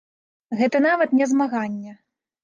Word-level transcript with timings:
Гэта 0.61 0.79
нават 0.85 1.13
не 1.19 1.27
змаганне. 1.33 1.91